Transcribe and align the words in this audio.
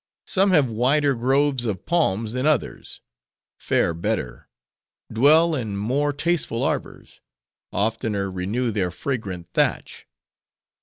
Some 0.25 0.49
have 0.49 0.67
wider 0.67 1.13
groves 1.13 1.67
of 1.67 1.85
palms 1.85 2.33
than 2.33 2.47
others; 2.47 3.01
fare 3.59 3.93
better; 3.93 4.49
dwell 5.13 5.53
in 5.53 5.77
more 5.77 6.11
tasteful 6.11 6.63
arbors; 6.63 7.21
oftener 7.71 8.31
renew 8.31 8.71
their 8.71 8.89
fragrant 8.89 9.49
thatch. 9.53 10.07